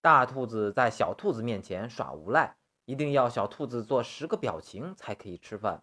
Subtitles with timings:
[0.00, 5.82] 大兔子在小兔子面前耍无赖，一定要小兔子做十个表情才可以吃饭。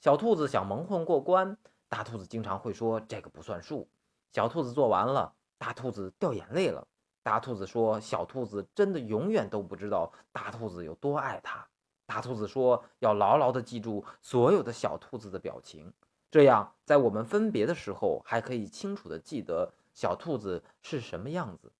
[0.00, 1.56] 小兔子想蒙混过关，
[1.88, 3.88] 大兔子经常会说这个不算数。
[4.32, 6.88] 小兔子做完了，大兔子掉眼泪了。
[7.22, 11.64] 大兔子说小兔子真的永远都不知道大兔子有多爱它。
[12.04, 15.92] 大兔子说要牢牢地记住所有的小兔子的表情，
[16.32, 21.70] 这样在我们分别的时候还可以清楚地记得小兔子是什么样子。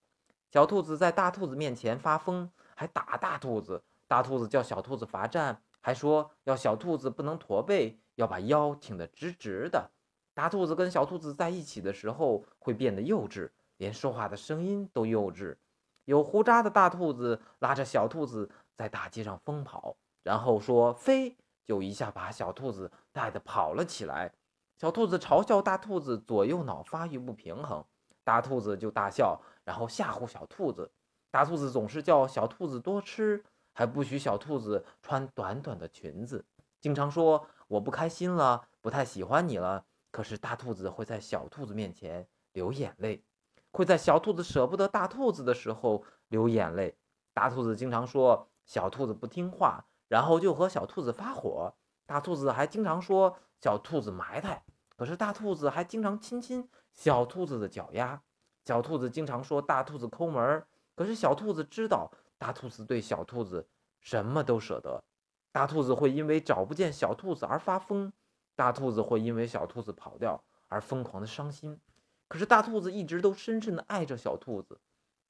[0.53, 3.83] 小兔子在大兔子面前发疯，还打大兔子。
[4.07, 9.91] 大兔子叫小兔子罚站，还说要小兔子不能驼背，要把腰挺得直直的。
[10.35, 15.57] 大兔子跟小兔子在一起的时候会变得幼稚，连说话的声音都幼稚。
[16.05, 24.31] 有胡渣的大兔子拉着小兔子在大街上疯跑，然后说飞，就一下把小兔子带得跑了起来。
[24.77, 27.83] 小兔子嘲笑大兔子左右脑发育不平衡，
[28.25, 29.41] 大兔子就大笑。
[29.65, 30.91] 然后吓唬小兔子，
[31.31, 36.45] 大兔子总是叫小兔子多吃，还不许小兔子穿短短的裙子，
[36.81, 39.85] 经常说我不开心了，不太喜欢你了。
[40.11, 43.23] 可是大兔子会在小兔子面前流眼泪，
[43.71, 46.99] 会在小兔子舍不得大兔子的时候流眼泪。
[47.33, 51.73] 大兔子经常说小兔子不听话，然后就和小兔子发火。
[52.05, 54.65] 大兔子还经常说小兔子埋汰，
[55.03, 58.23] 可是大兔子还经常亲亲小兔子的脚丫。
[58.65, 62.09] 小兔子经常说大兔子抠门儿，可是小兔子知道
[62.39, 63.67] 大兔子对小兔子
[63.99, 65.03] 什么都舍得。
[65.51, 68.13] 大兔子会因为找不见小兔子而发疯，
[68.55, 71.81] 大兔子会因为小兔子跑掉而疯狂的伤心。
[72.29, 74.79] 可是大兔子一直都深深的爱着小兔子。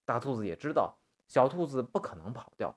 [0.05, 2.77] 大兔子也知道小兔子不可能跑掉。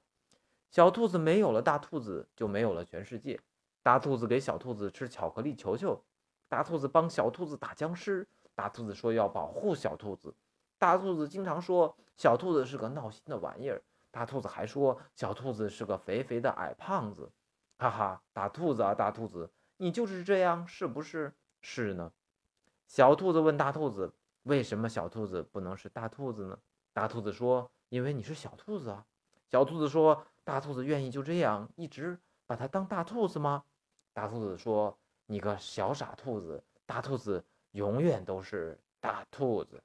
[0.71, 3.38] 小兔子没有了大兔子，就没有了全世界。
[3.83, 6.01] 大兔子给小兔子吃巧克力球球，
[6.47, 8.27] 大兔子帮小兔子打僵尸。
[8.53, 10.33] 大兔子说要保护小兔子。
[10.77, 13.81] 大兔子经常说小兔子是个闹心的玩意儿。
[14.11, 17.29] 大兔子还说小兔子是个肥肥的矮胖子。
[17.77, 21.33] 哈哈，大兔子啊，大兔子，你就是这样，是不是？
[21.61, 22.11] 是呢。
[22.88, 24.13] 小兔子问大兔子
[24.44, 26.57] ：“为什么小兔子不能是大兔子呢？”
[26.94, 29.06] 大兔子说：“因为你是小兔子啊。”
[29.51, 33.63] 小兔子说：“大兔子愿意就这样一直把它当大兔子吗？”
[34.13, 39.84] 大兔子说：“你个小傻兔子，大兔子永远都是大兔子。”